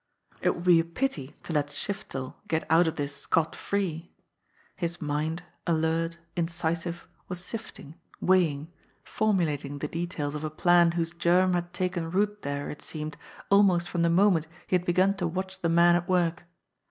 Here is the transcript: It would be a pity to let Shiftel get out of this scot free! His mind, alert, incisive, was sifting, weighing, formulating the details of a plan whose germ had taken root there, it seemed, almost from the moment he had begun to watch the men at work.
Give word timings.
It 0.41 0.55
would 0.55 0.63
be 0.63 0.79
a 0.79 0.83
pity 0.83 1.35
to 1.43 1.53
let 1.53 1.67
Shiftel 1.69 2.33
get 2.47 2.63
out 2.71 2.87
of 2.87 2.95
this 2.95 3.15
scot 3.15 3.55
free! 3.55 4.11
His 4.75 4.99
mind, 4.99 5.43
alert, 5.67 6.17
incisive, 6.35 7.07
was 7.27 7.45
sifting, 7.45 7.93
weighing, 8.19 8.71
formulating 9.03 9.77
the 9.77 9.87
details 9.87 10.33
of 10.33 10.43
a 10.43 10.49
plan 10.49 10.93
whose 10.93 11.13
germ 11.13 11.53
had 11.53 11.71
taken 11.71 12.09
root 12.09 12.41
there, 12.41 12.71
it 12.71 12.81
seemed, 12.81 13.15
almost 13.51 13.87
from 13.87 14.01
the 14.01 14.09
moment 14.09 14.47
he 14.65 14.73
had 14.75 14.85
begun 14.87 15.15
to 15.17 15.27
watch 15.27 15.59
the 15.61 15.69
men 15.69 15.95
at 15.95 16.09
work. 16.09 16.45